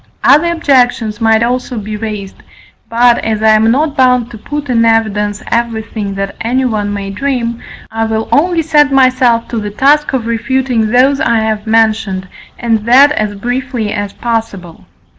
[0.23, 2.37] Other objections might also be raised,
[2.89, 7.61] but, as I am not bound to put in evidence everything that anyone may dream,
[7.91, 12.27] I will only set myself to the task of refuting those I have mentioned,
[12.57, 14.87] and that as briefly as possible.